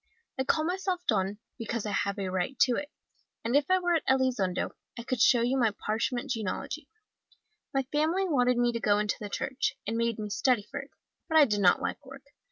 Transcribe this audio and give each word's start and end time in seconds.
I 0.39 0.45
call 0.45 0.63
myself 0.63 1.01
Don, 1.07 1.37
because 1.59 1.85
I 1.85 1.91
have 1.91 2.17
a 2.17 2.29
right 2.29 2.57
to 2.61 2.75
it, 2.75 2.89
and 3.45 3.55
if 3.55 3.69
I 3.69 3.77
were 3.77 3.93
at 3.93 4.07
Elizondo 4.07 4.71
I 4.97 5.03
could 5.03 5.21
show 5.21 5.41
you 5.43 5.59
my 5.59 5.75
parchment 5.85 6.31
genealogy. 6.31 6.89
My 7.71 7.83
family 7.91 8.27
wanted 8.27 8.57
me 8.57 8.71
to 8.71 8.79
go 8.79 8.97
into 8.97 9.17
the 9.19 9.29
church, 9.29 9.73
and 9.85 9.97
made 9.97 10.17
me 10.17 10.31
study 10.31 10.63
for 10.71 10.79
it, 10.79 10.89
but 11.29 11.37
I 11.37 11.45
did 11.45 11.59
not 11.61 11.83
like 11.83 12.03
work. 12.03 12.23